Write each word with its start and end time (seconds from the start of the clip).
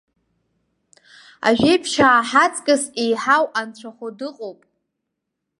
Ажәеиԥшьаа 1.47 2.27
ҳаҵкыс 2.29 2.83
еиҳау 3.03 3.45
анцәахәы 3.59 4.09
дыҟоуп. 4.17 4.59